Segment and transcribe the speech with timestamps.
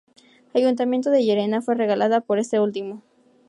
[0.55, 3.03] Ayuntamiento de Llerena, fue regalada por este último.